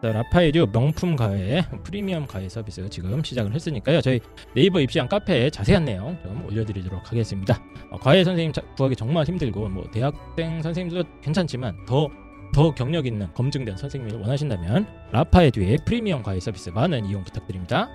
[0.00, 4.00] 자, 라파에듀 명품 과외 프리미엄 과외 서비스 지금 시작을 했으니까요.
[4.00, 4.20] 저희
[4.54, 7.60] 네이버 입시한 카페에 자세한 내용 좀 올려드리도록 하겠습니다.
[7.90, 12.08] 어, 과외 선생님 자- 구하기 정말 힘들고 뭐 대학생 선생님도 괜찮지만 더
[12.54, 17.86] 더 경력 있는 검증된 선생님을 원하신다면 라파에듀의 프리미엄 과외 서비스 많은 이용 부탁드립니다.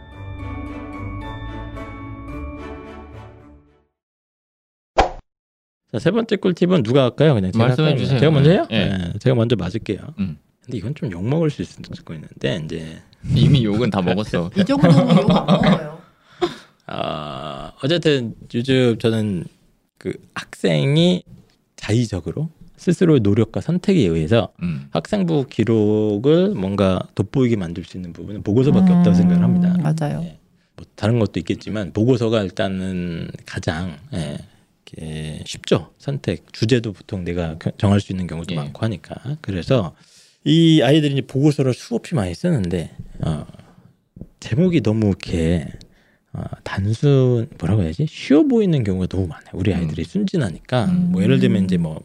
[5.91, 7.35] 자, 세 번째 꿀팁은 누가 할까요?
[7.35, 8.03] 그냥 제가 말씀해 할까요?
[8.03, 8.19] 주세요.
[8.19, 8.65] 제가 먼저 해요?
[8.69, 8.89] 네.
[8.89, 9.99] 네, 제가 먼저 맞을게요.
[10.19, 10.37] 음.
[10.65, 13.01] 근데 이건 좀 욕 먹을 수 있을 수도 있는데 이제
[13.35, 14.49] 이미 욕은 다 먹었어.
[14.57, 16.01] 이 정도면 욕안 먹어요.
[16.85, 19.45] 아 어쨌든 요즘 저는
[19.97, 21.23] 그 학생이
[21.75, 24.87] 자의적으로 스스로의 노력과 선택에 의해서 음.
[24.91, 29.73] 학생부 기록을 뭔가 돋보이게 만들 수 있는 부분은 보고서밖에 없다고 생각을 합니다.
[29.77, 30.21] 음, 맞아요.
[30.23, 30.39] 예.
[30.75, 34.37] 뭐 다른 것도 있겠지만 보고서가 일단은 가장 예,
[34.91, 38.57] 이렇게 쉽죠 선택 주제도 보통 내가 겨- 정할 수 있는 경우도 예.
[38.57, 39.95] 많고 하니까 그래서
[40.45, 43.45] 이 아이들이 이제 보고서를 수없이 많이 쓰는데 어,
[44.39, 45.67] 제목이 너무 이렇게
[46.33, 51.11] 어, 단순 뭐라고 해야지 쉬워 보이는 경우가 너무 많아요 우리 아이들이 순진하니까 음.
[51.11, 52.01] 뭐 예를 들면 이제 뭐,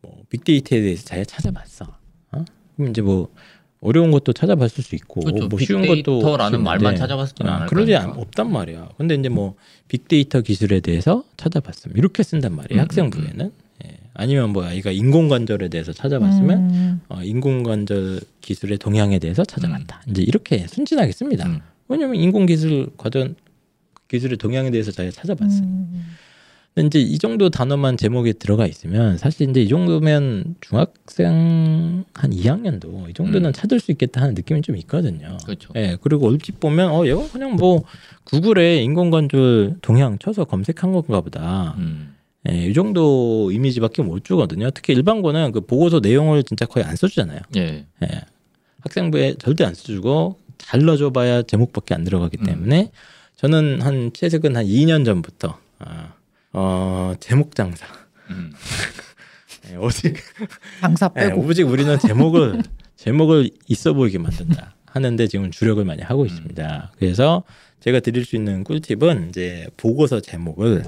[0.00, 1.84] 뭐 빅데이터에 대해서 잘 찾아봤어
[2.32, 2.44] 어?
[2.76, 3.32] 그럼 이제 뭐
[3.80, 5.46] 어려운 것도 찾아봤을 수 있고 그렇죠.
[5.46, 7.94] 뭐 쉬운 것도 빅데이터라는 말만 있는데 찾아봤지는 어, 않을 그러지.
[7.94, 8.88] 않- 없단 말이야.
[8.96, 9.54] 근데 이제 뭐
[9.86, 12.80] 빅데이터 기술에 대해서 찾아봤으면 이렇게 쓴단 말이에요.
[12.80, 13.52] 음, 학생부에는.
[14.18, 14.22] 예.
[14.22, 20.02] 아니면 뭐 아이가 인공관절에 대해서 찾아봤으면 음, 어, 인공관절 기술의 동향에 대해서 찾아봤다.
[20.08, 21.46] 이제 이렇게 순진하게 씁니다.
[21.46, 21.60] 음.
[21.88, 23.36] 왜냐면 인공기술 과전
[24.08, 25.62] 기술의 동향에 대해서 잘 찾아봤어요.
[25.62, 26.16] 음.
[26.74, 33.10] 근데 이제 이 정도 단어만 제목에 들어가 있으면 사실 이제 이 정도면 중학생 한 2학년도
[33.10, 33.52] 이 정도는 음.
[33.52, 35.36] 찾을 수 있겠다 하는 느낌이 좀 있거든요.
[35.44, 35.72] 그렇죠.
[35.74, 37.82] 예, 그리고 얼핏 보면 어, 얘가 그냥 뭐
[38.24, 41.74] 구글에 인공관절 동향 쳐서 검색한 건가 보다.
[41.78, 42.14] 음.
[42.48, 44.70] 예, 이 정도 이미지밖에 못 주거든요.
[44.70, 47.40] 특히 일반고는 그 보고서 내용을 진짜 거의 안 써주잖아요.
[47.56, 47.86] 예.
[48.02, 48.08] 예.
[48.80, 52.46] 학생부에 절대 안 써주고 잘 넣어줘봐야 제목밖에 안 들어가기 음.
[52.46, 52.90] 때문에
[53.36, 56.14] 저는 한 최근 한 2년 전부터 아,
[56.52, 57.86] 어, 제목 장사.
[58.30, 58.52] 음.
[59.70, 60.16] 예, 오직
[60.80, 61.42] 장사 예, 빼고.
[61.42, 62.62] 오직 우리는 제목을
[62.96, 66.92] 제목을 있어 보이게 만든다 하는데 지금 주력을 많이 하고 있습니다.
[66.98, 67.42] 그래서
[67.80, 70.84] 제가 드릴 수 있는 꿀팁은 이제 보고서 제목을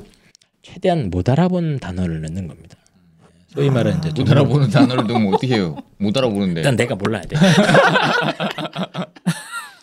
[0.63, 2.77] 최대한 못 알아본 단어를 넣는 겁니다.
[3.49, 5.77] 소위 말하는 이제 못 알아보는 단어를 넣으면 어떻게 해요?
[5.99, 6.61] 못 알아보는데.
[6.61, 7.37] 일단 내가 몰라야 돼.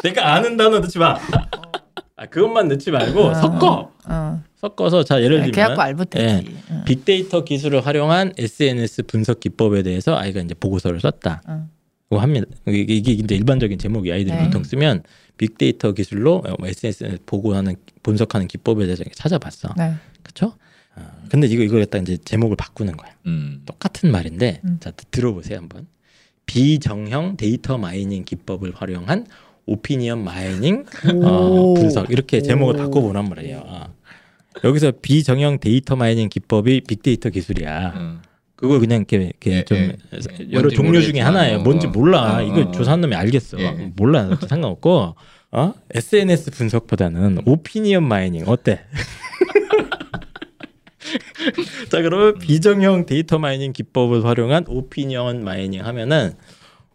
[0.03, 1.17] 내가 아는 단어 넣지 마.
[2.15, 3.91] 아, 그것만 넣지 말고 섞어.
[4.05, 4.43] 어.
[4.55, 6.55] 섞어서 자 예를 들면 알부테지.
[6.71, 6.83] 응.
[6.85, 11.41] 빅데이터 기술을 활용한 SNS 분석 기법에 대해서 아이가 이제 보고서를 썼다.
[11.49, 11.69] 응.
[12.09, 12.47] 고 합니다.
[12.67, 14.45] 이게, 이게 이제 일반적인 제목이 아이들이 네.
[14.45, 15.03] 보통 쓰면
[15.37, 19.73] 빅데이터 기술로 뭐 SNS 보고하는 분석하는 기법에 대해서 찾아봤어.
[19.77, 19.93] 네.
[20.23, 20.53] 그렇죠?
[20.97, 23.11] 아, 근데 이거 이거 갖다 이제 제목을 바꾸는 거야.
[23.25, 23.61] 음.
[23.65, 24.77] 똑같은 말인데 음.
[24.79, 25.87] 자 들어보세요 한번.
[26.45, 29.27] 비정형 data mining 기법을 활용한
[29.65, 30.85] opinion mining
[31.23, 31.73] 어, 오.
[31.73, 32.77] 분석 이렇게 제목을 오.
[32.77, 33.63] 바꿔보란 말이에요.
[33.67, 33.89] 아.
[34.63, 37.93] 여기서 비정형 data mining 기법이 빅데이터 기술이야.
[37.95, 38.21] 음.
[38.55, 40.51] 그걸 그냥 이렇게, 이렇게 예, 좀 예.
[40.51, 41.59] 여러 종류 중에 모르겠지만, 하나예요.
[41.59, 41.89] 어, 뭔지 어.
[41.91, 42.37] 몰라.
[42.37, 42.71] 어, 이거 어.
[42.71, 43.59] 조사한 놈이 알겠어.
[43.59, 43.91] 예.
[43.95, 44.35] 몰라.
[44.47, 45.15] 상관없고
[45.51, 45.73] 어?
[45.93, 48.81] SNS 분석보다는 opinion mining 어때?
[51.89, 56.33] 자 그러면 비정형 data mining 기법을 활용한 opinion mining 하면은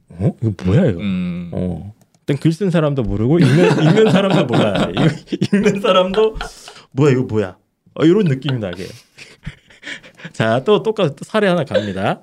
[0.09, 1.01] 어 이거 뭐야 이거?
[1.01, 1.51] 음.
[1.53, 4.93] 어 일단 글 쓴 사람도 모르고 읽는, 읽는 사람도 몰라요.
[4.93, 6.37] 읽- 읽는 사람도
[6.93, 7.57] 뭐야 이거 뭐야
[7.95, 8.87] 어, 이런 느낌이 나게.
[10.33, 12.21] 자 또 똑같은 또 사례 하나 갑니다.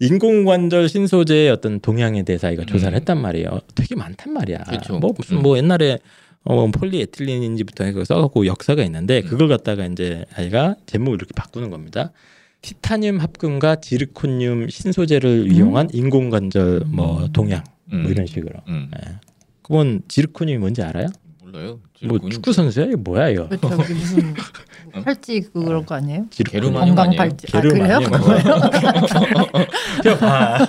[0.00, 2.98] 인공관절 신소재의 어떤 동향에 대해서 아이가 조사를 음.
[2.98, 3.60] 했단 말이에요.
[3.74, 4.58] 되게 많단 말이야.
[4.64, 4.98] 그쵸.
[4.98, 5.42] 뭐 무슨 음.
[5.42, 5.98] 뭐 옛날에
[6.44, 9.28] 어, 폴리에틸렌인지부터 해서 써갖고 역사가 있는데 음.
[9.28, 12.12] 그걸 갖다가 이제 아이가 제목을 이렇게 바꾸는 겁니다.
[12.62, 15.52] 티타늄 합금과 지르코늄 신소재를 음.
[15.52, 18.02] 이용한 인공관절 뭐 동향 음.
[18.02, 18.60] 뭐 이런 식으로.
[18.68, 18.90] 음.
[19.62, 21.06] 그건 지르코늄이 뭔지 알아요?
[21.52, 21.80] 몰라요.
[22.04, 22.86] 뭐 축구 선수야?
[22.86, 23.48] 이게 뭐야 이거?
[23.48, 24.34] 그 무슨
[25.04, 26.26] 팔찌 그런 거 아니에요?
[26.30, 27.18] 게르마늄 건강 아니에요?
[27.18, 27.46] 팔찌.
[27.52, 27.96] 아 게르 그래요?
[27.96, 28.08] 아니에요?
[30.02, 30.66] 그냥 봐.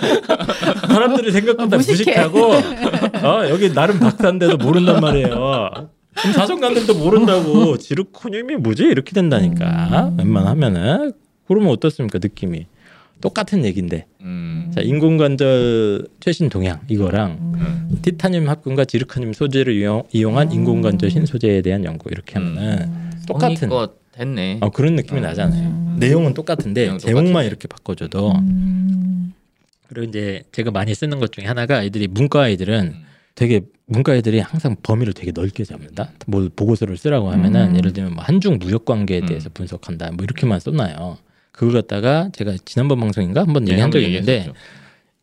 [0.86, 2.26] 사람들이 생각보다 어, 무식해.
[2.26, 2.52] 무식하고
[3.26, 5.70] 어, 여기 나름 박사인데도 모른단 말이에요.
[6.16, 10.08] 그럼 자성관들도 모른다고 지르코늄이 뭐지 이렇게 된다니까.
[10.10, 10.18] 음.
[10.18, 11.12] 웬만하면은
[11.48, 12.66] 그러면 어떻습니까 느낌이?
[13.20, 14.06] 똑같은 얘기인데.
[14.20, 14.70] 음.
[14.74, 17.98] 자 인공관절 최신 동향 이거랑 음.
[18.02, 20.52] 티타늄 합금과 지르코늄 소재를 이용, 이용 한 음.
[20.52, 24.58] 인공관절 신소재에 대한 연구 이렇게 하면은 똑같은 성의껏 했네.
[24.60, 25.22] 어, 그런 느낌이 음.
[25.22, 25.68] 나잖아요.
[25.68, 25.96] 음.
[25.98, 27.46] 내용은 똑같은데 제목만 똑같은데.
[27.46, 29.32] 이렇게 바꿔줘도 음.
[29.88, 33.04] 그리고 이제 제가 많이 쓰는 것 중에 하나가 아이들이 문과 아이들은 음.
[33.34, 36.12] 되게 문과 애들이 항상 범위를 되게 넓게 잡는다.
[36.26, 37.76] 뭘 보고서를 쓰라고 하면은 음.
[37.76, 39.26] 예를 들면 뭐 한중 무역 관계에 음.
[39.26, 40.12] 대해서 분석한다.
[40.12, 41.18] 뭐 이렇게만 써놔요.
[41.54, 44.52] 그걸 갖다가 제가 지난번 방송인가 한번 네, 얘기한 적이 있는데.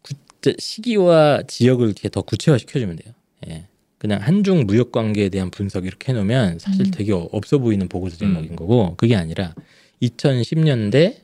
[0.02, 0.14] 구-
[0.58, 3.14] 시기와 지역을 이렇게 더 구체화 시켜주면 돼요.
[3.48, 3.66] 예.
[3.98, 6.92] 그냥 한중 무역 관계에 대한 분석 이렇게 해놓으면 사실 음.
[6.92, 8.56] 되게 없어 보이는 보고서 제목인 음.
[8.56, 9.54] 거고 그게 아니라
[10.02, 11.18] 2010년대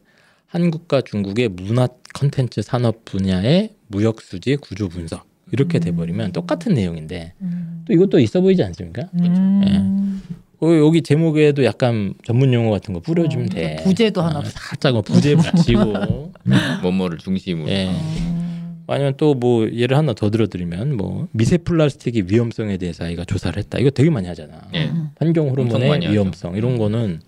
[0.45, 5.81] 한국과 중국의 문화 컨텐츠 산업 분야의 무역 수지 구조 분석 이렇게 음.
[5.81, 7.83] 돼버리면 똑같은 내용인데 음.
[7.87, 9.09] 또 이것도 있어 보이지 않습니까?
[9.15, 10.21] 음.
[10.23, 13.75] 어, 여기 제목에도 약간 전문 용어 같은 거 뿌려주면 어, 돼.
[13.83, 16.31] 부제도 하나 아, 살짝 뭐 부제 붙이고
[16.81, 17.69] 뭐뭐를 중심으로.
[17.69, 17.87] 예.
[17.89, 18.83] 음.
[18.87, 23.77] 아니면 또 뭐 예를 하나 더 들어드리면 뭐 미세 플라스틱의 위험성에 대해서 아이가 조사를 했다.
[23.79, 24.61] 이거 되게 많이 하잖아.
[24.73, 24.85] 예.
[24.85, 25.09] 음.
[25.19, 26.09] 환경 호르몬의 하죠.
[26.09, 27.21] 위험성 이런 거는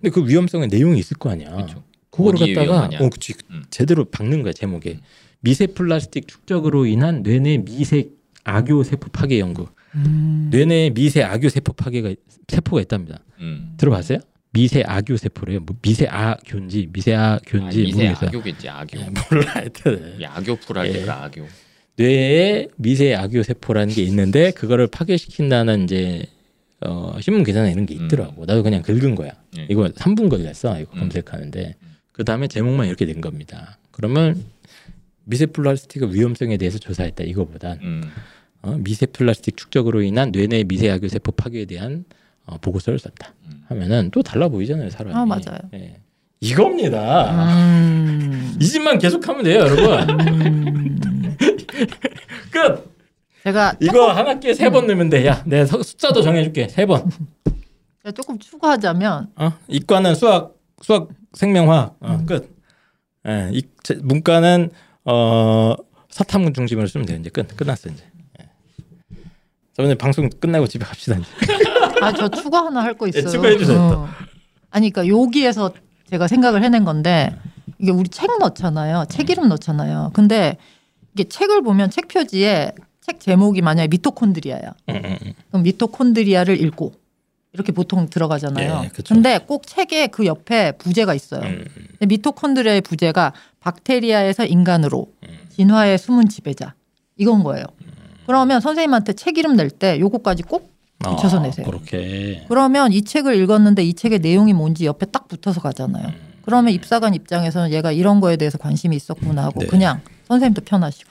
[0.00, 1.66] 근데 그 위험성의 내용이 있을 거 아니야.
[2.10, 2.98] 그거를 어디에 갖다가 위험하냐.
[3.00, 3.62] 어 그치 음.
[3.70, 4.98] 제대로 박는 거야 제목에
[5.40, 8.08] 미세 플라스틱 축적으로 인한 뇌내 미세
[8.44, 9.68] 악교 세포 파괴 연구.
[9.94, 10.48] 음.
[10.50, 12.14] 뇌내 미세 악교 세포 파괴가
[12.48, 13.20] 세포가 있답니다.
[13.40, 13.74] 음.
[13.76, 14.18] 들어봤어요?
[14.52, 15.60] 미세 악교 세포래요.
[15.60, 18.28] 뭐 미세 악교인지 미세 아, 악교인지 미세 모르겠어요.
[18.28, 18.98] 악교겠지 악교.
[18.98, 20.92] 예, 몰라 하여튼 할 예.
[20.92, 21.46] 때가 악교.
[21.96, 26.26] 뇌에 미세 악교 세포라는 게 있는데 그거를 파괴시킨다는 이제
[26.80, 28.46] 어, 신문 기사나 이런 게 있더라고.
[28.46, 29.32] 나도 그냥 긁은 거야.
[29.58, 29.66] 예.
[29.68, 30.80] 이거 3분 걸렸어.
[30.80, 31.00] 이거 음.
[31.00, 31.74] 검색하는데
[32.12, 33.78] 그 다음에 제목만 이렇게 된 겁니다.
[33.90, 34.42] 그러면
[35.24, 38.02] 미세 플라스틱의 위험성에 대해서 조사했다 이거보단 음.
[38.62, 42.04] 어, 미세 플라스틱 축적으로 인한 뇌내 미세 악교 세포 파괴에 대한
[42.46, 43.34] 어, 보고서를 썼다.
[43.46, 43.62] 음.
[43.68, 45.14] 하면은 또 달라 보이잖아요, 사람이.
[45.14, 45.58] 아, 맞아요.
[45.74, 46.00] 예.
[46.40, 47.44] 이겁니다.
[47.54, 48.56] 음.
[48.60, 50.10] 이 집만 계속하면 돼요, 여러분.
[50.10, 51.36] 음.
[52.50, 52.96] 끝.
[53.44, 55.24] 제가 이거 한 학기에 세번 넣으면 돼.
[55.26, 56.68] 야, 서- 숫자도 정해줄게.
[56.68, 57.08] 세 번.
[58.02, 59.52] 제가 조금 추가하자면 어?
[59.68, 61.96] 이과는 수학, 수학, 생명화학.
[62.00, 62.56] 어, 끝.
[63.26, 64.70] 예, 이, 제- 문과는
[65.04, 65.74] 어
[66.10, 67.18] 사탐 중심으로 쓰면 돼요.
[67.20, 68.04] 이제 끝, 끝났어 이제.
[69.78, 69.82] 예.
[69.82, 71.16] 자, 오늘 방송 끝나고 집에 갑시다.
[72.02, 73.30] 아 저 추가 하나 할거 예, 있어요.
[73.32, 74.08] 추가해 주세요, 어.
[74.70, 75.72] 아니 그러니까 여기에서
[76.10, 77.34] 제가 생각을 해낸 건데
[77.78, 79.06] 이게 우리 책 넣잖아요.
[79.08, 80.10] 책 이름 넣잖아요.
[80.14, 80.56] 근데
[81.14, 84.74] 이게 책을 보면 책 표지에 책 제목이 만약에 미토콘드리아야.
[84.90, 85.32] 음, 음, 음.
[85.48, 86.92] 그럼 미토콘드리아를 읽고
[87.52, 88.82] 이렇게 보통 들어가잖아요.
[88.84, 89.14] 예, 그쵸.
[89.14, 91.40] 근데 꼭 책에 그 옆에 부제가 있어요.
[91.42, 91.64] 음,
[92.06, 95.28] 미토콘드리아의 부제가 박테리아에서 인간으로 음.
[95.50, 96.74] 진화의 숨은 지배자
[97.16, 97.64] 이건 거예요.
[98.28, 101.64] 그러면 선생님한테 책 이름 낼 때 요거까지 꼭 붙여서 아, 내세요.
[101.64, 102.44] 그렇게.
[102.48, 106.08] 그러면 이 책을 읽었는데 이 책의 내용이 뭔지 옆에 딱 붙어서 가잖아요.
[106.08, 106.14] 음.
[106.42, 109.66] 그러면 입사관 입장에서는 얘가 이런 거에 대해서 관심이 있었구나 하고 네.
[109.66, 111.10] 그냥 선생님도 편하시고.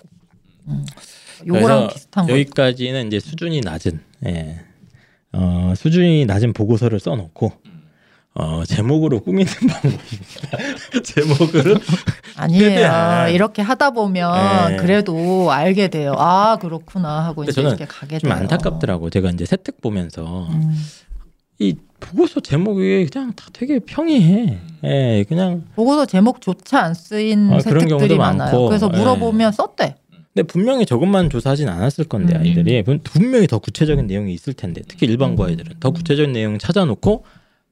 [0.68, 0.86] 음.
[1.48, 2.34] 요거랑 비슷한 거.
[2.34, 4.60] 여기까지는 이제 수준이 낮은, 예.
[5.34, 7.52] 어, 수준이 낮은 보고서를 써놓고
[8.40, 11.02] 어, 제목으로 꾸미는 방법입니다.
[11.04, 11.76] 제목으로
[12.36, 13.30] 아니에요.
[13.34, 14.76] 이렇게 하다 보면 네.
[14.78, 16.14] 그래도 알게 돼요.
[16.18, 18.40] 아 그렇구나 하고 이제 저는 이렇게 가게 좀 돼요.
[18.40, 19.10] 안타깝더라고.
[19.10, 20.76] 제가 이제 세특 보면서 음.
[21.58, 24.60] 이 보고서 제목이 그냥 다 되게 평이해.
[24.84, 28.52] 예, 그냥 보고서 제목조차 안 쓰인 아, 그런 경우도 많아요.
[28.52, 28.98] 많고, 그래서 예.
[29.00, 29.96] 물어보면 썼대.
[30.36, 32.42] 근데 분명히 저것만 조사하진 않았을 건데 음.
[32.42, 37.26] 아이들이 분- 분명히 더 구체적인 내용이 있을 텐데 특히 일반고 아이들은 더 구체적인 내용 찾아놓고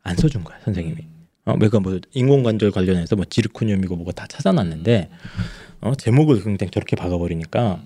[0.05, 0.97] 안 써준 거야 선생님이.
[1.45, 5.09] 어, 그러니까 뭐 인공관절 관련해서 뭐 지르코늄이고 뭐가 다 찾아놨는데
[5.81, 7.81] 어, 제목을 그냥 저렇게 박아버리니까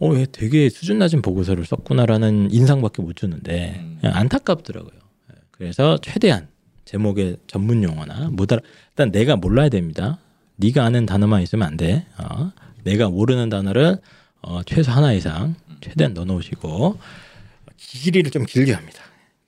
[0.00, 4.00] 어, 얘 되게 수준 낮은 보고서를 썼구나라는 인상밖에 못 주는데 음.
[4.02, 4.92] 안타깝더라고요.
[5.30, 6.48] 예, 그래서 최대한
[6.84, 10.18] 제목의 전문 용어나 못 알아 일단 내가 몰라야 됩니다.
[10.56, 12.06] 네가 아는 단어만 있으면 안 돼.
[12.18, 12.52] 어,
[12.82, 13.98] 내가 모르는 단어를
[14.42, 16.98] 어, 최소 하나 이상 최대한 넣어놓으시고
[17.76, 19.00] 길이를 좀 길게 합니다.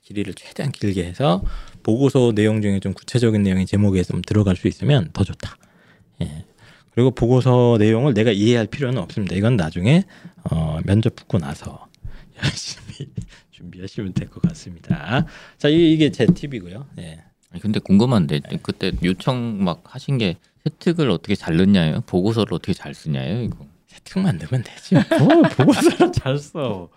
[0.03, 1.43] 길이를 최대한 길게 해서
[1.89, 5.57] 보고서 내용 중에 좀 구체적인 내용이 제목에 좀 들어갈 수 있으면 더 좋다.
[6.23, 6.45] 예.
[6.91, 9.37] 그리고 보고서 내용을 내가 이해할 필요는 없습니다.
[9.37, 10.05] 이건 나중에
[10.51, 11.87] 어, 면접 붙고 나서
[12.43, 13.09] 열심히
[13.53, 15.27] 준비하시면 될 것 같습니다.
[15.59, 16.87] 자, 이, 이게 제 팁이고요.
[16.99, 17.23] 예.
[17.61, 22.01] 근데 궁금한데 그때 요청 막 하신 게 세특을 어떻게 잘 넣냐요?
[22.07, 23.43] 보고서를 어떻게 잘 쓰냐요?
[23.43, 23.65] 이거.
[23.87, 24.95] 세팅만 넣으면 되지.
[25.21, 26.89] 뭐 보고서를 잘 써.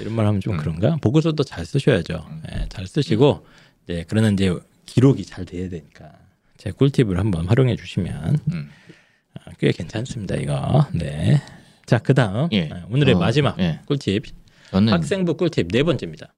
[0.00, 0.58] 이런 말 하면 좀 음.
[0.58, 0.96] 그런가?
[1.00, 2.24] 보고서도 잘 쓰셔야죠.
[2.28, 2.42] 음.
[2.52, 4.54] 예, 잘 쓰시고 이 제 그러는 이제
[4.86, 6.12] 기록이 잘 돼야 되니까
[6.56, 8.70] 제 꿀팁을 한번 활용해 주시면 음.
[9.34, 10.36] 아, 꽤 괜찮습니다.
[10.36, 10.86] 이거.
[10.94, 11.40] 네.
[11.86, 12.70] 자, 그다음 예.
[12.72, 13.80] 아, 오늘의 어, 마지막 예.
[13.86, 14.24] 꿀팁
[14.70, 16.34] 저는 학생부 꿀팁 네 번째입니다.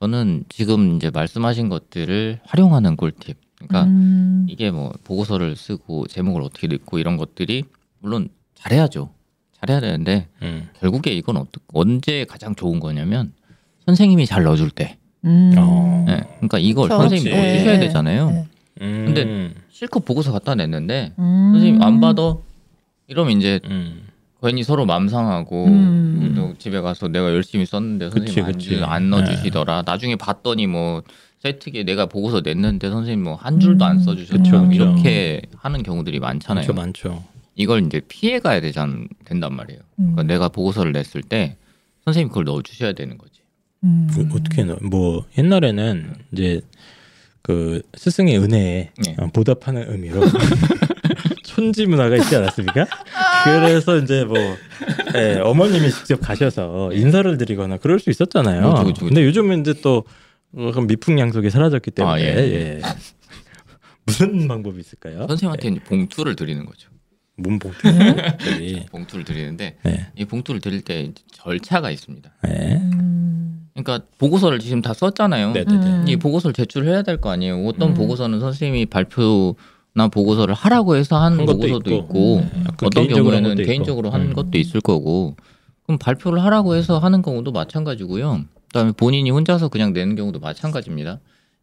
[0.00, 3.38] 저는 지금 이제 말씀하신 것들을 활용하는 꿀팁.
[3.56, 4.46] 그러니까 음.
[4.48, 7.64] 이게 뭐 보고서를 쓰고 제목을 어떻게 넣고 이런 것들이
[8.00, 9.14] 물론 잘해야죠.
[9.52, 10.68] 잘해야 되는데 음.
[10.80, 13.32] 결국에 이건 어떠, 언제 가장 좋은 거냐면
[13.86, 14.98] 선생님이 잘 넣어줄 때.
[15.24, 15.54] 음.
[15.56, 16.04] 어.
[16.08, 16.98] 예, 그러니까 이걸 그쵸.
[17.00, 17.42] 선생님이 그치.
[17.46, 18.30] 넣어주셔야 예, 되잖아요.
[18.80, 18.84] 예.
[18.84, 19.04] 음.
[19.06, 21.50] 근데 실컷 보고서 갖다 냈는데 음.
[21.54, 22.36] 선생님 안 받아
[23.06, 24.02] 이러면 이제 음.
[24.42, 26.32] 괜히 서로 맘상하고 음.
[26.36, 28.68] 또 집에 가서 내가 열심히 썼는데 선생님 안, 그치.
[28.70, 29.82] 주- 안 넣어주시더라.
[29.86, 31.02] 나중에 봤더니 뭐
[31.38, 34.02] 세트기에 내가 보고서 냈는데 선생님 뭐 한 줄도 안 음.
[34.02, 34.42] 써주셨죠.
[34.42, 34.72] 그쵸, 그쵸.
[34.72, 36.66] 이렇게 하는 경우들이 많잖아요.
[36.66, 37.24] 많죠, 많죠.
[37.54, 39.80] 이걸 이제 피해 가야 되잖 된단 말이에요.
[40.00, 40.12] 음.
[40.12, 41.56] 그러니까 내가 보고서를 냈을 때
[42.04, 43.40] 선생님 그걸 넣어주셔야 되는 거지.
[43.84, 44.08] 음.
[44.12, 44.78] 그 어떻게 넣?
[44.82, 46.60] 뭐 옛날에는 이제
[47.42, 49.14] 그 스승의 은혜에 예.
[49.18, 50.22] 어, 보답하는 의미로
[51.44, 52.86] 촌지 문화가 있지 않았습니까?
[53.44, 54.38] 그래서 이제 뭐
[55.14, 58.60] 예, 어머님이 직접 가셔서 인사를 드리거나 그럴 수 있었잖아요.
[58.60, 59.04] 그렇죠, 그렇죠, 그렇죠.
[59.06, 60.04] 근데 요즘은 이제 또
[60.52, 62.24] 미풍양속이 사라졌기 때문에 아, 예.
[62.24, 62.80] 예.
[64.06, 65.26] 무슨 방법이 있을까요?
[65.28, 66.88] 선생님한테 이제 봉투를 드리는 거죠.
[67.36, 67.78] 몸 봉투.
[68.40, 68.86] 저기.
[68.90, 70.06] 봉투를 드리는데 네.
[70.16, 72.32] 이 봉투를 드릴 때 절차가 있습니다.
[72.44, 72.76] 네.
[72.76, 73.13] 음.
[73.74, 75.52] 그러니까 보고서를 지금 다 썼잖아요.
[75.52, 75.86] 네, 네, 네.
[75.86, 76.04] 음.
[76.08, 77.66] 이 보고서를 제출해야 될 거 아니에요.
[77.66, 77.94] 어떤 음.
[77.94, 81.90] 보고서는 선생님이 발표나 보고서를 하라고 해서 한, 보고서도 있고.
[81.90, 82.50] 있고, 음.
[82.68, 83.66] 약간 어떤 개인적으로 한 경우에는 것도 있고.
[83.66, 84.32] 개인적으로 한 음.
[84.32, 85.34] 것도 있을 거고
[85.86, 88.44] 그럼 발표를 하라고 해서 하는 경우도 마찬가지고요.
[88.68, 91.18] 그다음에 본인이 혼자서 그냥 내는 경우도 마찬가지입니다.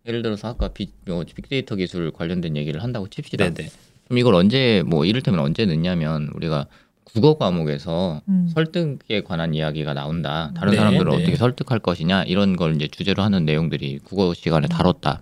[0.07, 3.49] 예를 들어서 아까 빅, 어, 빅데이터 기술 관련된 얘기를 한다고 칩시다.
[3.51, 3.69] 네네.
[4.05, 6.65] 그럼 이걸 언제 뭐 이를테면 언제 넣냐면 우리가
[7.03, 8.49] 국어 과목에서 음.
[8.53, 10.51] 설득에 관한 이야기가 나온다.
[10.55, 11.17] 다른 네, 사람들을 네.
[11.17, 15.21] 어떻게 설득할 것이냐 이런 걸 이제 주제로 하는 내용들이 국어 시간에 다뤘다.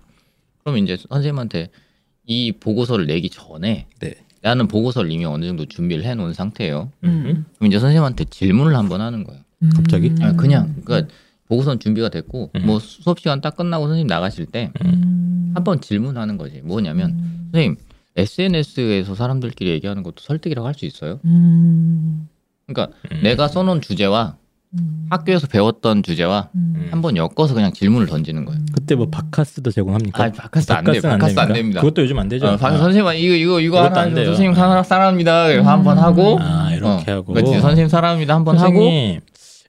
[0.62, 1.68] 그럼 이제 선생님한테
[2.26, 4.14] 이 보고서를 내기 전에 네.
[4.42, 6.90] 나는 보고서를 이미 어느 정도 준비를 해놓은 상태예요.
[7.04, 7.44] 음.
[7.56, 9.40] 그럼 이제 선생님한테 질문을 한번 하는 거예요.
[9.74, 10.08] 갑자기?
[10.08, 10.16] 음.
[10.22, 11.12] 아, 그냥 그러니까
[11.48, 12.66] 보고서는 준비가 됐고 음.
[12.66, 15.52] 뭐 수업 시간 딱 끝나고 선생님 나가실 때 음.
[15.54, 16.60] 한번 질문하는 거지.
[16.62, 17.48] 뭐냐면 음.
[17.52, 17.76] 선생님
[18.16, 21.20] SNS에서 사람들끼리 얘기하는 것도 설득이라고 할 수 있어요.
[21.24, 22.28] 음.
[22.66, 23.20] 그러니까 음.
[23.22, 24.36] 내가 써놓은 주제와
[24.74, 25.06] 음.
[25.10, 26.88] 학교에서 배웠던 주제와 음.
[26.92, 28.60] 한번 엮어서 그냥 질문을 던지는 거예요.
[28.72, 30.22] 그때 뭐 바카스도 제공합니까?
[30.24, 31.00] 아, 바카스 안 돼요.
[31.02, 31.80] 바카스 안 됩니다.
[31.80, 32.46] 그것도 요즘 안 되죠.
[32.46, 32.78] 어, 박 아.
[32.78, 34.26] 선생님 이거 이거 이거 하나 안 돼요.
[34.26, 34.54] 선생님.
[34.54, 35.66] 그래서 음.
[35.66, 37.32] 한번 하고 아 이렇게 어, 하고.
[37.32, 38.88] 그렇지 선생님 사랑합니다 한번 하고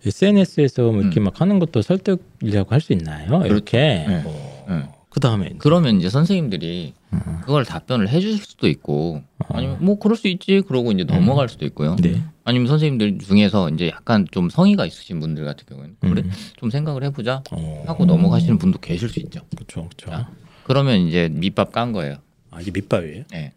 [0.06, 1.26] SNS에서 뭐 이렇게 음.
[1.26, 3.44] 막 하는 것도 설득이라고 할 수 있나요?
[3.46, 3.78] 이렇게.
[4.08, 4.24] 네.
[4.26, 4.66] 어.
[4.70, 4.90] 네.
[5.12, 6.94] 그 다음에 그러면 이제 선생님들이
[7.42, 11.98] 그걸 답변을 해주실 수도 있고 아니면 뭐 그럴 수 있지 그러고 이제 넘어갈 수도 있고요.
[11.98, 12.24] 네.
[12.46, 16.32] 아니면 선생님들 중에서 이제 약간 좀 성의가 있으신 분들 같은 경우에는 그래 음.
[16.56, 17.84] 좀 생각을 해보자 어.
[17.88, 19.42] 하고 넘어가시는 분도 계실 수 있죠.
[19.54, 20.10] 그렇죠, 그렇죠.
[20.10, 20.30] 자,
[20.64, 22.16] 그러면 이제 밑밥 깐 거예요.
[22.50, 23.26] 아 이게 밑밥이에요?
[23.34, 23.52] 예.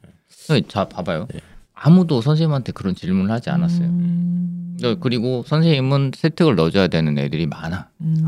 [0.67, 1.29] 자 봐봐요.
[1.33, 1.39] 네.
[1.73, 3.87] 아무도 선생님한테 그런 질문을 하지 않았어요.
[3.87, 4.77] 음.
[4.83, 7.91] 어, 그리고 선생님은 세특을 넣어줘야 되는 애들이 많아.
[8.01, 8.25] 음.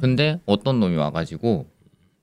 [0.00, 1.75] 근데 어떤 놈이 와가지고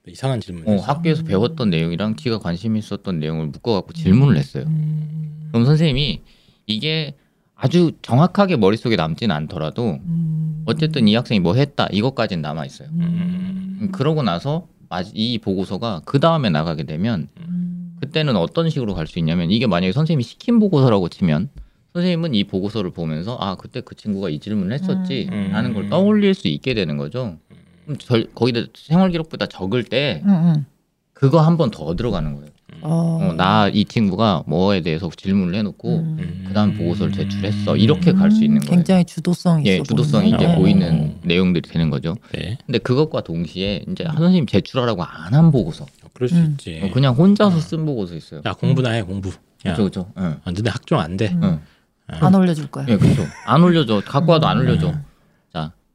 [0.08, 0.68] 이상한 질문.
[0.68, 4.66] 어, 학교에서 배웠던 내용이랑 지가 관심 있었던 내용을 묶어갖고 질문을 했어요.
[4.68, 5.48] 음.
[5.50, 6.22] 그럼 선생님이
[6.68, 7.16] 이게
[7.56, 10.64] 아주 정확하게 머릿속에 남지는 않더라도 음.
[10.66, 12.90] 어쨌든 이 학생이 뭐 했다 이것까지는 남아 있어요.
[12.92, 13.78] 음.
[13.82, 17.96] 음, 그러고 나서 마- 이 보고서가 그 다음에 나가게 되면 음.
[18.02, 21.48] 그때는 어떤 식으로 갈 수 있냐면 이게 만약에 선생님이 시킨 보고서라고 치면
[21.94, 25.50] 선생님은 이 보고서를 보면서 아 그때 그 친구가 이 질문을 했었지 음.
[25.54, 27.38] 라는 걸 떠올릴 수 있게 되는 거죠.
[28.00, 30.30] 절, 거기다 생활 기록보다 적을 때 음.
[30.30, 30.66] 음.
[31.14, 32.48] 그거 한 번 더 들어가는 거예요.
[32.82, 33.34] 어.
[33.38, 36.46] 나 이 친구가 뭐에 대해서 질문을 해놓고 음.
[36.48, 38.72] 그다음 보고서를 제출했어 이렇게 갈수 있는 거예요.
[38.76, 40.44] 굉장히 주도성이 예, 있어 주도성이 보이네.
[40.44, 40.56] 이제 어.
[40.58, 42.16] 보이는 내용들이 되는 거죠.
[42.34, 42.58] 네.
[42.66, 46.52] 근데 그것과 동시에 이제 한 선생님 제출하라고 안 한 보고서, 어, 그럴 수 음.
[46.54, 46.82] 있지.
[46.84, 48.42] 어, 그냥 혼자서 쓴 보고서 있어요.
[48.46, 49.30] 야 공부나 해 공부.
[49.30, 50.12] 야, 그렇죠, 그렇죠.
[50.20, 50.22] 예.
[50.44, 51.30] 아, 너네 학종 안 돼.
[51.30, 51.42] 음.
[51.44, 51.60] 응.
[52.08, 52.86] 안 올려줄 거야.
[52.90, 53.24] 예, 그렇죠.
[53.46, 54.02] 안 올려줘.
[54.06, 54.94] 갖고 와도 안 올려줘.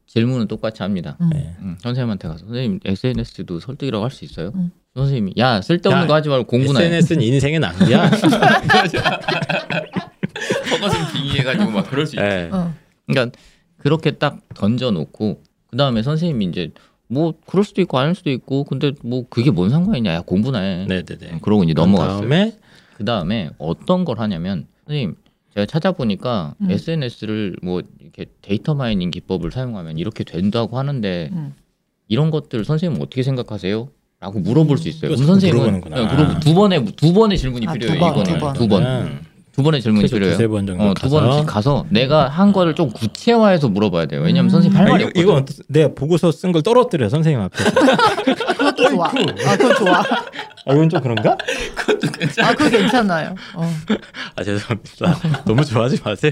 [0.09, 1.15] 질문은 똑같이 합니다.
[1.21, 1.29] 음.
[1.31, 1.55] 네.
[1.59, 4.51] 음, 선생님한테 가서 선생님 SNS도 설득이라고 할 수 있어요?
[4.55, 4.71] 음.
[4.95, 6.85] 선생님이 야 쓸데없는 야, 거 하지 말고 공부나 해.
[6.87, 8.09] SNS는 인생의 낭비야.
[10.69, 12.23] 저것은 빙의해가지고 막 그럴 수 있죠.
[12.25, 12.49] 네.
[12.51, 12.73] 어.
[13.07, 13.37] 그러니까
[13.77, 16.71] 그렇게 딱 던져놓고 그 다음에 선생님이 이제
[17.07, 20.85] 뭐 그럴 수도 있고 아닐 수도 있고 근데 뭐 그게 뭔 상관이냐 야 공부나 해
[20.87, 21.39] 네네네.
[21.43, 22.27] 그러고 이제 넘어갔어요
[22.97, 25.15] 그 다음에 어떤 걸 하냐면 선생님
[25.53, 26.71] 제가 찾아보니까 음.
[26.71, 31.53] SNS를 뭐 이렇게 data mining 기법을 사용하면 이렇게 된다고 하는데 음.
[32.07, 33.89] 이런 것들 선생님 어떻게 생각하세요?
[34.21, 35.09] 라고 물어볼 수 있어요.
[35.11, 35.95] 그럼 또 선생님은 물어보는구나.
[35.95, 37.93] 네, 물어보- 두 번의 두 번의 질문이 아, 필요해요.
[37.93, 38.53] 두 번, 이거는 두 번.
[38.53, 39.21] 두 번.
[39.49, 39.55] 음.
[39.55, 40.33] 두 번의 질문이 필요해요.
[40.35, 41.19] 두세 번 정도 어, 두 가서.
[41.21, 44.21] 번씩 가서 내가 한 거를 좀 구체화해서 물어봐야 돼요.
[44.21, 44.49] 왜냐면 음.
[44.49, 45.55] 선생님 할 말이 이거, 없거든.
[45.55, 47.63] 이거 내가 보고서 쓴 걸 떨어뜨려 선생님 앞에.
[48.57, 49.07] 그것도 좋아.
[49.07, 49.99] 아, 그거 좋아.
[50.65, 51.37] 아 이건 좀 그런가?
[52.43, 53.35] 아, 그거 괜찮아요.
[53.55, 53.73] 어.
[54.35, 55.43] 아 죄송합니다.
[55.45, 56.31] 너무 좋아하지 마세요.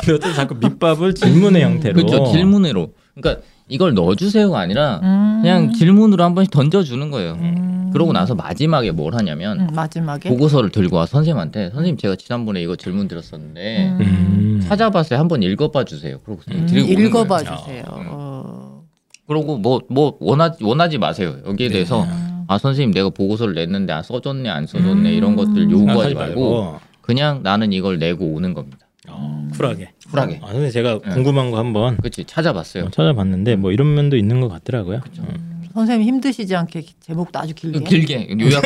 [0.00, 1.94] 근데 어쨌든 자꾸 밑밥을 질문의 형태로.
[1.94, 2.32] 그렇죠.
[2.32, 2.92] 질문으로.
[3.20, 5.40] 그러니까 이걸 넣어주세요가 아니라 음.
[5.42, 7.34] 그냥 질문으로 한 번씩 던져주는 거예요.
[7.34, 7.90] 음.
[7.92, 12.76] 그러고 나서 마지막에 뭘 하냐면 음, 마지막에 보고서를 들고 와 선생님한테 선생님 제가 지난번에 이거
[12.76, 14.00] 질문 드렸었는데 음.
[14.00, 14.60] 음.
[14.68, 15.18] 찾아봤어요.
[15.18, 16.18] 한번 읽어봐 주세요.
[16.24, 17.38] 그러고 음, 읽어봐.
[17.38, 17.84] 주세요.
[17.92, 18.06] 음.
[18.08, 18.82] 어.
[19.26, 21.36] 그러고 뭐뭐 원하지 원하지 마세요.
[21.46, 22.44] 여기에 대해서 음.
[22.48, 25.14] 아 선생님 내가 보고서를 냈는데 아, 써줬네 안 써줬네 음.
[25.14, 28.87] 이런 것들 요구하지 말고 말고 그냥 나는 이걸 내고 오는 겁니다.
[29.10, 29.90] 어, 쿨하게.
[30.10, 30.36] 쿨하게.
[30.42, 31.10] 아, 선생님 제가 네.
[31.14, 32.84] 궁금한 거 한번 그렇지 찾아봤어요.
[32.84, 35.00] 어, 찾아봤는데 뭐 이런 면도 있는 것 같더라고요.
[35.18, 35.24] 음.
[35.28, 37.80] 음, 선생님 힘드시지 않게 제목도 아주 길게.
[37.80, 38.62] 길게 요약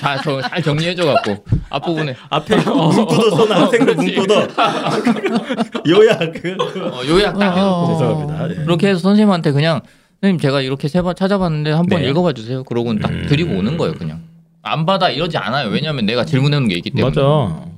[0.00, 4.34] 다잘 정리해줘 갖고 앞부분에 앞에 문구도 써놔 학생들 문구도
[5.88, 7.92] 요약 그 어, 요약 딱 어, 어, 어.
[7.92, 8.48] 죄송합니다.
[8.48, 8.54] 네.
[8.64, 9.80] 그렇게 해서 선생님한테 그냥
[10.20, 12.08] 선생님 제가 이렇게 세 번 찾아봤는데 한번 네.
[12.08, 12.64] 읽어봐 주세요.
[12.64, 13.26] 그러고는 딱 음.
[13.28, 13.94] 드리고 오는 거예요.
[13.94, 14.22] 그냥
[14.62, 15.68] 안 받아 이러지 않아요.
[15.68, 17.14] 왜냐하면 내가 질문해 놓은 게 있기 때문에.
[17.20, 17.73] 맞아.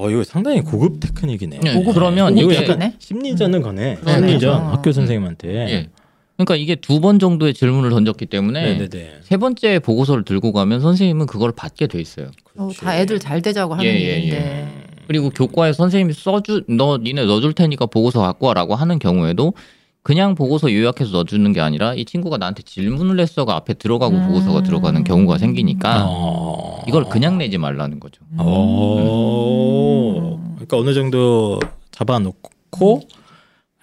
[0.00, 1.58] 어 이거 상당히 고급 테크닉이네.
[1.60, 2.78] 네, 고급- 그러면 고급 이게 테크닉?
[2.78, 2.94] 네?
[3.00, 3.98] 심리전은 거네.
[4.04, 4.66] 네, 심리전 네.
[4.68, 5.48] 학교 선생님한테.
[5.70, 5.88] 예.
[6.36, 9.10] 그러니까 이게 두 번 정도의 질문을 던졌기 때문에 네네네.
[9.22, 12.30] 세 번째 보고서를 들고 가면 선생님은 그걸 받게 돼 있어요.
[12.56, 14.68] 어, 다 애들 잘 되자고 하는 예, 예, 일인데.
[15.08, 19.54] 그리고 교과에 선생님이 써주 너 니네 넣어줄 테니까 보고서 갖고 와라고 하는 경우에도
[20.02, 24.26] 그냥 보고서 요약해서 넣어주는 게 아니라 이 친구가 나한테 질문을 했어가 앞에 들어가고 음.
[24.28, 26.82] 보고서가 들어가는 경우가 생기니까 어.
[26.88, 28.22] 이걸 그냥 내지 말라는 거죠.
[28.42, 30.38] 오.
[30.54, 33.02] 그러니까 어느 정도 잡아놓고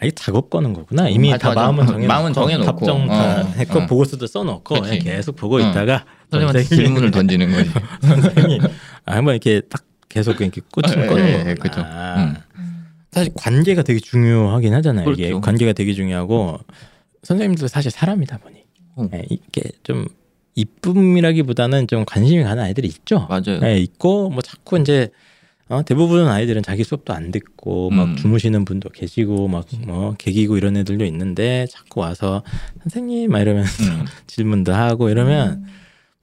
[0.02, 1.08] 아예 작업 거는 거구나.
[1.10, 1.62] 이미 맞아, 다 맞아.
[1.62, 2.66] 마음은 정해 마음은 정해놓고.
[2.66, 3.86] 답정 다 어, 했고 어.
[3.86, 4.90] 보고서도 써놓고 그치.
[5.00, 5.70] 그냥 계속 보고 응.
[5.70, 7.70] 있다가 선생님한테 질문을 던지는 거지.
[8.02, 8.60] 선생님이
[9.06, 11.50] 아, 한번 이렇게 딱 계속 이렇게 꽂히면 예, 꺼는 예, 거구나.
[11.50, 11.82] 예, 그죠.
[13.16, 13.22] 아.
[13.22, 13.24] 음.
[13.24, 15.10] 사실 관계가 되게 중요하긴 하잖아요.
[15.12, 15.42] 이게 그렇죠.
[15.42, 16.60] 관계가 되게 중요하고
[17.24, 18.64] 선생님도 사실 사람이다 보니
[18.98, 19.10] 어.
[19.14, 20.08] 예, 이게 좀
[20.56, 23.28] 이쁨이라기보다는 좀 관심이 가는 아이들이 있죠.
[23.30, 23.60] 맞아요.
[23.64, 25.10] 예, 있고 뭐 자꾸 이제
[25.68, 28.16] 어, 대부분 아이들은 자기 수업도 안 듣고 막 음.
[28.16, 32.44] 주무시는 분도 계시고 막뭐 개기고 이런 애들도 있는데 자꾸 와서
[32.84, 34.06] 선생님 막 이러면서 음.
[34.28, 35.66] 질문도 하고 이러면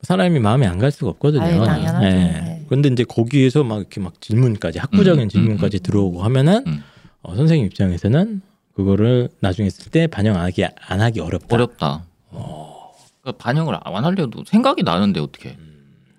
[0.02, 1.42] 사람이 마음에 안갈 수가 없거든요.
[1.42, 2.07] 아유, 당연하죠.
[2.07, 2.11] 예.
[2.11, 2.52] 네.
[2.73, 6.83] 근데 이제 거기에서 막 이렇게 막 질문까지 학구적인 음, 질문까지 음, 들어오고 하면은 음.
[7.21, 8.41] 어, 선생님 입장에서는
[8.73, 11.55] 그거를 나중에 쓸 때 반영하기 안 하기 어렵다.
[11.55, 12.07] 어렵다.
[12.31, 15.59] 그러니까 반영을 안 하려도 생각이 나는데 어떻게?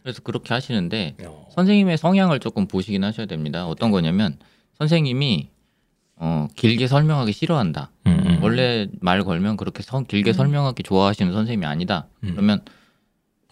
[0.04, 1.48] 그래서 그렇게 하시는데 어.
[1.56, 3.66] 선생님의 성향을 조금 보시긴 하셔야 됩니다.
[3.66, 4.38] 어떤 거냐면
[4.78, 5.50] 선생님이
[6.18, 7.90] 어, 길게 설명하기 싫어한다.
[8.06, 8.40] 음, 음.
[8.44, 10.34] 원래 말 걸면 그렇게 선- 길게 음.
[10.34, 12.06] 설명하기 좋아하시는 선생님이 아니다.
[12.24, 12.30] 음.
[12.34, 12.62] 그러면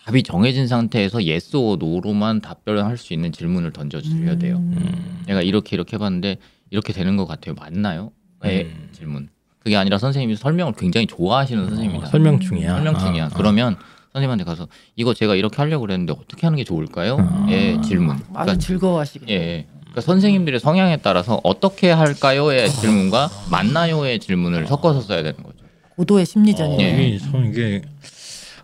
[0.05, 4.57] 답이 정해진 상태에서 yes or no로만 답변할 수 있는 질문을 던져주셔야 돼요.
[4.57, 5.23] 음.
[5.27, 6.37] 내가 이렇게 이렇게 해봤는데
[6.71, 7.53] 이렇게 되는 것 같아요.
[7.55, 8.11] 맞나요?
[8.43, 8.89] 네 음.
[8.91, 9.29] 질문.
[9.59, 12.07] 그게 아니라 선생님이 설명을 굉장히 좋아하시는 선생님이다.
[12.07, 12.73] 어, 설명 중이야.
[12.73, 13.23] 설명 중이야.
[13.25, 13.29] 아, 아.
[13.35, 13.75] 그러면
[14.13, 17.17] 선생님한테 가서 이거 제가 이렇게 하려고 그랬는데 어떻게 하는 게 좋을까요?
[17.19, 17.47] 아.
[17.51, 18.15] 예, 질문.
[18.15, 19.37] 아주 그러니까, 즐거워하시겠네요.
[19.37, 19.67] 예, 예.
[19.81, 25.57] 그러니까 선생님들의 성향에 따라서 어떻게 할까요의 질문과 맞나요의 질문을 섞어서 써야 되는 거죠.
[25.95, 26.79] 고도의 심리전이에요.
[26.79, 27.07] 어, 예.
[27.07, 27.81] 이게 참 이게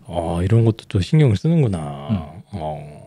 [0.08, 2.08] 어, 이런 것도 또 신경을 쓰는구나.
[2.10, 2.18] 음.
[2.54, 2.98] 어.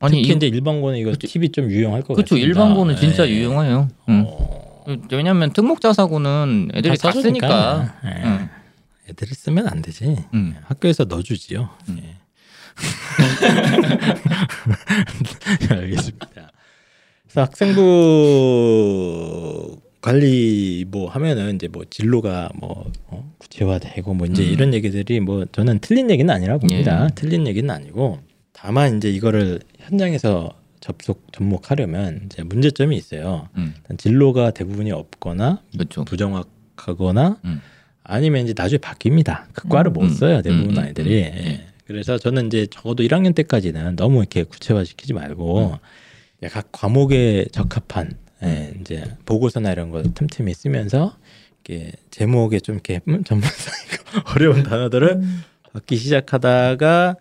[0.00, 2.34] 아니 특히 이, 이제 일반고는 이거 팁이 좀 유용할 것 그렇죠.
[2.36, 2.46] 같습니다.
[2.46, 3.32] 일반고는 진짜 예.
[3.32, 3.88] 유용해요.
[4.08, 4.24] 응.
[4.26, 4.84] 어.
[5.12, 7.94] 왜냐하면 특목자사고는 애들이 다 다 쓰니까.
[8.04, 8.08] 예.
[8.24, 8.48] 응.
[9.10, 10.16] 애들이 쓰면 안 되지.
[10.34, 10.54] 응.
[10.64, 11.68] 학교에서 넣어주지요.
[11.90, 12.00] 음.
[12.02, 12.16] 예.
[15.74, 16.50] 알겠습니다.
[17.24, 17.82] 그래서 학생부
[20.00, 24.48] 관리 뭐 하면은 이제 뭐 진로가 뭐 어, 구체화되고 뭐 이제 음.
[24.48, 27.04] 이런 얘기들이 뭐 저는 틀린 얘기는 아니라 봅니다.
[27.04, 27.14] 예.
[27.14, 28.20] 틀린 얘기는 아니고
[28.52, 33.48] 다만 이제 이거를 현장에서 접속 접목하려면 이제 문제점이 있어요.
[33.56, 33.74] 음.
[33.98, 36.04] 진로가 대부분이 없거나 그렇죠.
[36.04, 37.60] 부정확하거나 음.
[38.02, 39.44] 아니면 이제 나중에 바뀝니다.
[39.52, 40.08] 그 과를 못 음.
[40.08, 41.24] 써요 대부분 음, 음, 아이들이.
[41.24, 41.44] 음, 음.
[41.44, 41.66] 예.
[41.86, 45.78] 그래서 저는 이제 적어도 1학년 때까지는 너무 이렇게 구체화시키지 말고
[46.42, 46.48] 음.
[46.48, 48.12] 각 과목에 적합한
[48.44, 51.16] 예, 이제 보고서나 이런 거 틈틈이 쓰면서
[51.64, 55.42] 이렇게 제목에 좀 이렇게 음, 전문성이고 어려운 단어들을 음.
[55.72, 57.16] 받기 시작하다가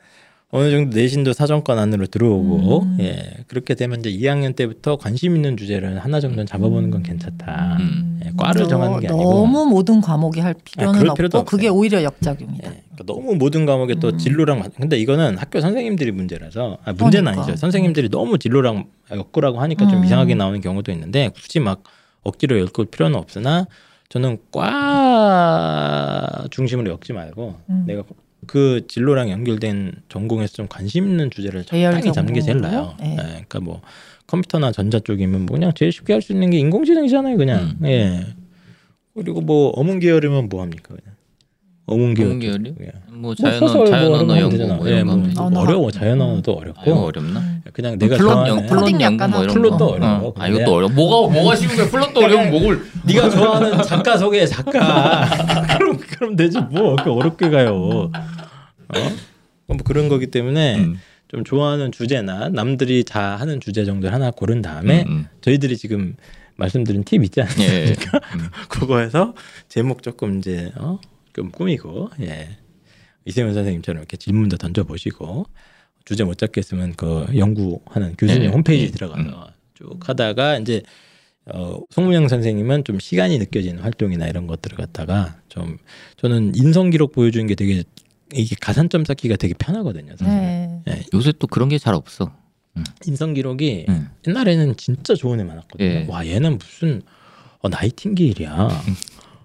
[0.51, 2.97] 어느 정도 내신도 사정권 안으로 들어오고 음.
[2.99, 7.77] 예 그렇게 되면 이제 2학년 때부터 관심 있는 주제를 하나 정도는 잡아보는 건 괜찮다.
[7.79, 8.19] 음.
[8.25, 11.45] 예, 과를 정하는 게 아니고 너무 모든 과목이 할 필요는 그럴 없고.
[11.45, 12.67] 그게 오히려 역작용이다.
[12.67, 14.17] 예, 그러니까 너무 모든 과목에 또 음.
[14.17, 17.43] 진로랑 맞- 근데 이거는 학교 선생님들이 문제라서 아, 문제는 그러니까.
[17.43, 17.55] 아니죠.
[17.55, 20.05] 선생님들이 너무 진로랑 엮으라고 하니까 좀 음.
[20.05, 21.83] 이상하게 나오는 경우도 있는데 굳이 막
[22.23, 23.67] 억지로 엮을 필요는 없으나
[24.09, 27.83] 저는 과 중심으로 엮지 말고 음.
[27.85, 28.01] 내가
[28.47, 32.95] 그 진로랑 연결된 전공에서 좀 관심 있는 주제를 적당히 잡는 게 제일 나아요.
[32.97, 33.05] 전공으로?
[33.05, 33.11] 예.
[33.11, 33.81] 예, 그러니까 뭐
[34.27, 37.75] 컴퓨터나 전자 쪽이면 뭐 그냥 제일 쉽게 할 수 있는 게 인공지능이잖아요, 그냥.
[37.81, 37.87] 음.
[37.87, 38.25] 예.
[39.15, 41.15] 그리고 뭐 어문 계열이면 뭐 합니까, 그냥.
[41.87, 42.27] 어문 계열.
[42.29, 42.73] 어문 계열이요?
[42.81, 42.91] 예.
[43.11, 44.75] 뭐뭐 자연어 소설 뭐 자연 언어 이런 연구.
[44.75, 45.39] 뭐 예, 이런 거뭐 되지.
[45.39, 45.59] 언어.
[45.61, 47.43] 어려워 자연 언어도 아, 이거 어렵고 어렵나?
[47.73, 49.85] 그냥 내가 플롯 좋아하는 연 플롯 연구 약간 뭐 이런 플롯도 거.
[49.87, 50.27] 어려워.
[50.29, 50.33] 어.
[50.37, 50.91] 아 이것도 어려워.
[50.91, 51.87] 뭐가 뭐가 쉬운 거야?
[51.89, 55.25] 플롯도 어려운 목을 네가 좋아하는 작가 소개 작가
[56.19, 57.73] 그럼 되지 뭐 그렇게 어렵게 가요.
[57.73, 58.11] 어?
[59.67, 60.99] 뭐 그런 거기 때문에 음.
[61.29, 66.15] 좀 좋아하는 주제나 남들이 다 하는 주제 정도를 하나 고른 다음에 음, 저희들이 지금
[66.57, 67.43] 말씀드린 팁 있지 예.
[67.43, 68.19] 않습니까?
[68.35, 68.49] 음.
[68.67, 69.33] 그거에서
[69.69, 70.99] 제목 조금 이제 어?
[71.31, 72.57] 좀 꾸미고 예.
[73.23, 75.45] 이세훈 선생님처럼 이렇게 질문도 던져 보시고
[76.03, 78.47] 주제 못 잡겠으면 그 연구하는 교수님 예.
[78.47, 78.91] 홈페이지 예.
[78.91, 80.81] 들어가서 쭉 하다가 이제
[81.53, 85.77] 어, 송문영 선생님은 좀 시간이 느껴지는 활동이나 이런 것들을 갖다가 좀
[86.17, 87.83] 저는 인성 기록 보여주는 게 되게
[88.33, 90.15] 이게 가산점 쌓기가 되게 편하거든요.
[90.17, 90.27] 사실.
[90.33, 90.81] 네.
[90.87, 91.03] 예.
[91.13, 92.31] 요새 또 그런 게 잘 없어.
[93.05, 94.09] 인성 기록이 음.
[94.27, 95.89] 옛날에는 진짜 좋은 애 많았거든요.
[95.89, 96.05] 예.
[96.07, 97.01] 와 얘는 무슨
[97.61, 98.69] 어, 나이팅게일이야.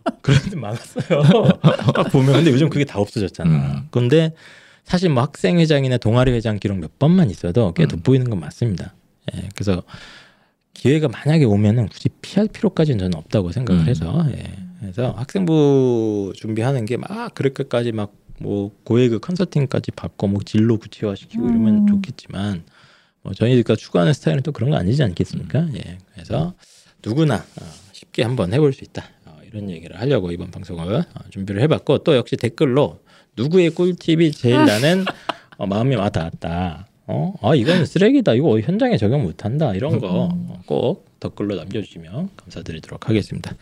[0.21, 1.23] 그런 애 많았어요.
[1.95, 3.51] 딱 보면 근데 요즘 그게 다 없어졌잖아.
[3.51, 3.89] 음.
[3.91, 4.33] 근데
[4.85, 7.89] 사실 뭐 학생 회장이나 동아리 회장 기록 몇 번만 있어도 꽤 음.
[7.89, 8.95] 돋보이는 건 맞습니다.
[9.35, 9.49] 예.
[9.55, 9.83] 그래서
[10.75, 13.89] 기회가 만약에 오면은 굳이 피할 필요까지는 저는 없다고 생각을 음.
[13.89, 14.45] 해서 예.
[14.81, 21.75] 그래서 학생부 준비하는 게 막 그렇게까지 막 뭐 고액의 컨설팅까지 받고 뭐 진로 구체화시키고 이러면
[21.75, 21.87] 음.
[21.87, 22.65] 좋겠지만
[23.23, 25.69] 뭐 저희가 추구하는 스타일은 또 그런 거 아니지 않겠습니까?
[25.75, 25.99] 예.
[26.13, 26.55] 그래서
[27.05, 29.05] 누구나 어, 쉽게 한번 해볼 수 있다.
[29.27, 33.01] 어, 이런 얘기를 하려고 이번 방송을 어, 준비를 해봤고 또 역시 댓글로
[33.37, 35.05] 누구의 꿀팁이 제일 나는
[35.57, 36.87] 어, 마음에 와닿았다.
[37.07, 38.35] 어, 아 이거는 쓰레기다.
[38.35, 39.75] 이거 현장에 적용 못한다.
[39.75, 40.29] 이런 거
[40.67, 43.53] 꼭 댓글로 남겨주시면 감사드리도록 하겠습니다.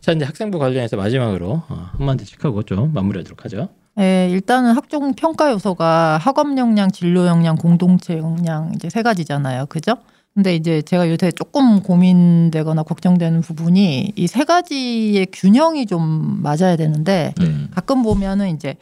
[0.00, 3.68] 자 이제 학생부 관련해서 마지막으로 어, 한마디씩 하고 좀 마무리하도록 하죠.
[3.96, 9.66] 네, 일단은 학종 평가 요소가 학업 역량, 진로 역량, 공동체 역량 이제 세 가지잖아요.
[9.66, 9.96] 그죠?
[10.34, 17.34] 근데 이제 제가 요새 조금 고민되거나 걱정되는 부분이 이 세 가지의 균형이 좀 맞아야 되는데
[17.40, 17.68] 음.
[17.74, 18.76] 가끔 보면은 이제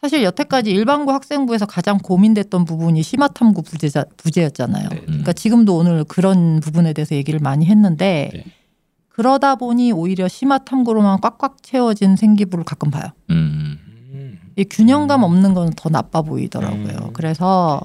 [0.00, 4.88] 사실 여태까지 일반고 학생부에서 가장 고민됐던 부분이 심화탐구 부재자, 부재였잖아요.
[4.88, 5.00] 네.
[5.04, 8.44] 그러니까 지금도 오늘 그런 부분에 대해서 얘기를 많이 했는데 네.
[9.08, 13.10] 그러다 보니 오히려 심화탐구로만 꽉꽉 채워진 생기부를 가끔 봐요.
[13.28, 13.78] 음.
[14.14, 14.38] 음.
[14.56, 17.08] 이 균형감 없는 건 더 나빠 보이더라고요.
[17.08, 17.12] 음.
[17.12, 17.80] 그래서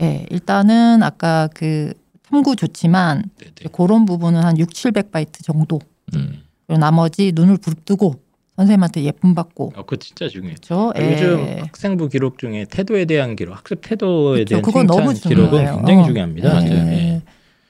[0.00, 1.92] 예, 일단은 아까 그
[2.30, 3.70] 탐구 좋지만 네네.
[3.72, 5.80] 그런 부분은 한 6, 700바이트 정도.
[6.14, 6.42] 음.
[6.68, 8.14] 그리고 나머지 눈을 부릅뜨고
[8.58, 9.72] 선생님한테 예쁨 받고.
[9.76, 10.56] 어, 그거 진짜 중요해요.
[10.56, 10.92] 그렇죠?
[10.96, 15.50] 아, 요즘 학생부 기록 중에 태도에 대한 기록, 학습 태도에 그쵸, 대한 그건 너무 기록은
[15.50, 15.76] 중요해요.
[15.76, 16.06] 굉장히 어.
[16.06, 16.48] 중요합니다.
[16.54, 16.70] 맞아요.
[16.70, 16.76] 예.
[16.76, 17.22] 예.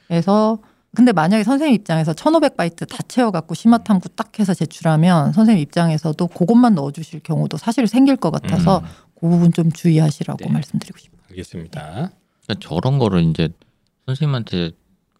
[0.09, 0.59] 그래서
[0.97, 7.21] 근데 만약에 선생님 입장에서 1500바이트 다 채워갖고 심화탐구 딱 해서 제출하면 선생님 입장에서도 그것만 넣어주실
[7.21, 8.85] 경우도 사실 생길 것 같아서 음.
[9.21, 10.51] 그 부분 좀 주의하시라고 네.
[10.51, 11.21] 말씀드리고 싶어요.
[11.29, 12.11] 알겠습니다.
[12.47, 13.51] 그러니까 저런 거를 이제
[14.07, 14.71] 선생님한테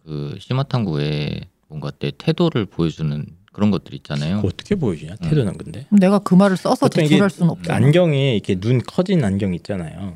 [0.03, 3.27] 그 심화탐구에 뭔가 때 태도를 보여주는
[3.59, 4.37] 그런 것들 있잖아요.
[4.45, 5.17] 어떻게 보여주냐?
[5.17, 7.75] 태도는 근데 그럼 내가 그 말을 써서 제출할 수는 없잖아.
[7.75, 10.15] 안경이 이렇게 눈 커진 안경 있잖아요.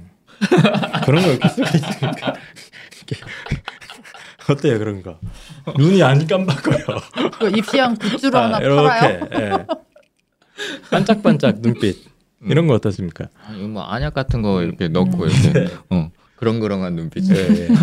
[1.06, 2.36] 그런 거 이렇게 쓰고 있으니까
[4.50, 5.20] 어때요 그런 거?
[5.78, 7.02] 눈이 안 깜박거려.
[7.38, 9.16] 그 입시한 굿즈로 하나 아, 팔아요.
[9.18, 9.66] 이렇게 예.
[10.90, 11.98] 반짝반짝 눈빛
[12.44, 13.26] 이런 거 어떻습니까?
[13.46, 17.30] 아, 이거 뭐 안약 같은 거 이렇게 넣고 이렇게 어, 그렁그렁한 눈빛.
[17.30, 17.68] 예, 예.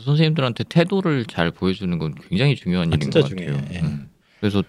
[0.00, 3.36] 그래서 선생님들한테 태도를 잘 보여주는 건 굉장히 중요한 아, 일인 것 같아요.
[3.36, 3.64] 중요해요.
[3.72, 3.80] 예.
[3.80, 4.08] 음.
[4.40, 4.62] 그래서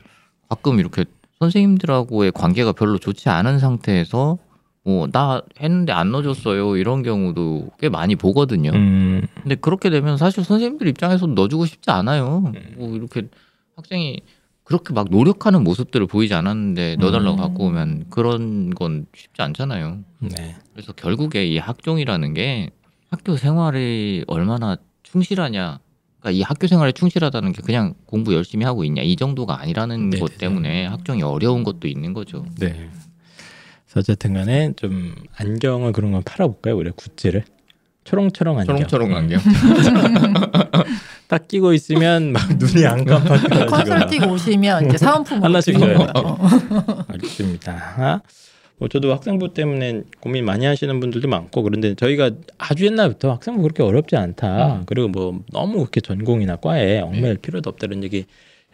[0.50, 1.06] 가끔 이렇게
[1.40, 4.38] 선생님들하고의 관계가 별로 좋지 않은 상태에서
[4.84, 8.72] 뭐 나 했는데 안 넣어줬어요 이런 경우도 꽤 많이 보거든요.
[8.74, 12.44] 음, 근데 그렇게 되면 사실 선생님들 입장에서 넣어주고 싶지 않아요.
[12.54, 12.74] 음.
[12.78, 13.28] 뭐 이렇게
[13.76, 14.20] 학생이
[14.64, 17.38] 그렇게 막 노력하는 모습들을 보이지 않았는데 넣어달라고 음.
[17.38, 20.00] 갖고 오면 그런 건 쉽지 않잖아요.
[20.20, 20.56] 네.
[20.74, 22.72] 그래서 결국에 이 학종이라는 게
[23.12, 24.78] 학교 생활이 얼마나
[25.12, 25.80] 충실하냐.
[26.20, 30.20] 그러니까 이 학교 생활에 충실하다는 게 그냥 공부 열심히 하고 있냐 이 정도가 아니라는 네,
[30.20, 30.38] 것 네.
[30.38, 32.46] 때문에 학종이 어려운 것도 있는 거죠.
[32.60, 32.90] 네.
[33.86, 36.78] 그래서 어쨌든 간에 좀 안경을 그런 건 팔아볼까요?
[36.78, 37.44] 우리 굿즈를
[38.04, 38.78] 초롱초롱 안경.
[39.16, 39.40] 안경.
[41.28, 43.66] 딱 끼고 있으면 막 눈이 안 깜빡해가지고.
[43.68, 47.06] 컨설팅 오시면 이제 사은품 하나씩 어.
[47.08, 48.22] 알겠습니다.
[48.82, 53.84] 뭐 저도 학생부 때문에 고민 많이 하시는 분들도 많고 그런데 저희가 아주 옛날부터 학생부 그렇게
[53.84, 54.78] 어렵지 않다.
[54.78, 54.84] 음.
[54.88, 58.26] 그리고 뭐 너무 그렇게 전공이나 과에 얽매일 필요도 없다 이런 얘기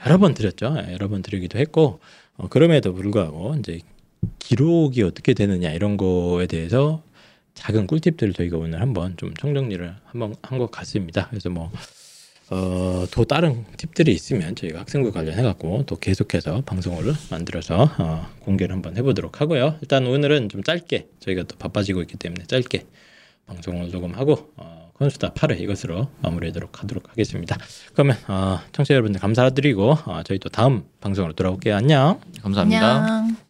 [0.06, 0.78] 여러 번 드렸죠.
[0.80, 2.00] 예, 여러 번 드리기도 했고
[2.38, 3.82] 어, 그럼에도 불구하고 이제
[4.39, 7.04] 기록이 어떻게 되느냐 이런 거에 대해서
[7.56, 11.28] 작은 꿀팁들을 저희가 오늘 한번 좀 총정리를 한번 한 것 같습니다.
[11.30, 11.70] 그래서 뭐
[12.49, 18.73] 어, 또 다른 팁들이 있으면 저희가 학생부 관련해 갖고 또 계속해서 방송을 만들어서 어, 공개를
[18.73, 19.75] 한번 해보도록 하고요.
[19.81, 22.86] 일단 오늘은 좀 짧게 저희가 또 바빠지고 있기 때문에 짧게
[23.47, 27.57] 방송을 녹음하고 어, kon수다 8회 이것으로 마무리하도록 하도록 하겠습니다.
[27.93, 31.75] 그러면 어, 청취자 여러분들 감사드리고 어, 저희 또 다음 방송으로 돌아올게요.
[31.75, 32.19] 안녕.
[32.41, 33.05] 감사합니다.
[33.05, 33.46] 안녕.